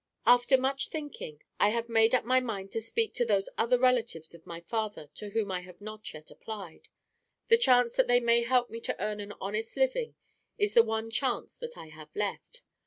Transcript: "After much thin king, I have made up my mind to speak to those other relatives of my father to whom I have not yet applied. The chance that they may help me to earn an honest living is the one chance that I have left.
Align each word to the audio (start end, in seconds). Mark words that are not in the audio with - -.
"After 0.25 0.57
much 0.57 0.89
thin 0.89 1.11
king, 1.11 1.43
I 1.59 1.69
have 1.69 1.87
made 1.87 2.15
up 2.15 2.25
my 2.25 2.39
mind 2.39 2.71
to 2.71 2.81
speak 2.81 3.13
to 3.13 3.23
those 3.23 3.49
other 3.55 3.77
relatives 3.77 4.33
of 4.33 4.47
my 4.47 4.59
father 4.61 5.11
to 5.13 5.29
whom 5.29 5.51
I 5.51 5.59
have 5.61 5.79
not 5.79 6.11
yet 6.11 6.31
applied. 6.31 6.87
The 7.49 7.59
chance 7.59 7.97
that 7.97 8.07
they 8.07 8.19
may 8.19 8.41
help 8.41 8.71
me 8.71 8.79
to 8.81 8.99
earn 8.99 9.19
an 9.19 9.33
honest 9.39 9.77
living 9.77 10.15
is 10.57 10.73
the 10.73 10.81
one 10.81 11.11
chance 11.11 11.55
that 11.57 11.77
I 11.77 11.89
have 11.89 12.09
left. 12.15 12.63